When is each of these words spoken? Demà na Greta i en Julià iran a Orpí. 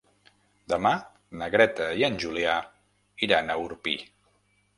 Demà 0.71 0.93
na 1.41 1.49
Greta 1.55 1.89
i 1.99 2.07
en 2.09 2.17
Julià 2.25 2.57
iran 3.29 3.53
a 3.53 3.61
Orpí. 3.67 3.97